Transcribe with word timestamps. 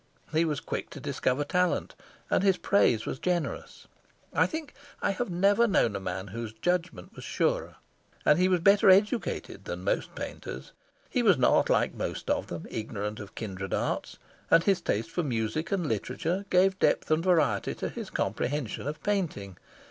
He 0.33 0.45
was 0.45 0.59
quick 0.61 0.89
to 0.89 0.99
discover 0.99 1.43
talent, 1.43 1.93
and 2.31 2.41
his 2.43 2.57
praise 2.57 3.05
was 3.05 3.19
generous. 3.19 3.87
I 4.33 4.47
think 4.47 4.73
I 4.99 5.11
have 5.11 5.29
never 5.29 5.67
known 5.67 5.95
a 5.95 5.99
man 5.99 6.29
whose 6.29 6.53
judgment 6.53 7.13
was 7.15 7.23
surer. 7.23 7.75
And 8.25 8.39
he 8.39 8.47
was 8.47 8.61
better 8.61 8.89
educated 8.89 9.65
than 9.65 9.83
most 9.83 10.15
painters. 10.15 10.71
He 11.07 11.21
was 11.21 11.37
not, 11.37 11.69
like 11.69 11.93
most 11.93 12.31
of 12.31 12.47
them, 12.47 12.65
ignorant 12.71 13.19
of 13.19 13.35
kindred 13.35 13.75
arts, 13.75 14.17
and 14.49 14.63
his 14.63 14.81
taste 14.81 15.11
for 15.11 15.21
music 15.21 15.71
and 15.71 15.85
literature 15.87 16.45
gave 16.49 16.79
depth 16.79 17.11
and 17.11 17.23
variety 17.23 17.75
to 17.75 17.87
his 17.89 18.09
comprehension 18.09 18.87
of 18.87 19.03
painting. 19.03 19.55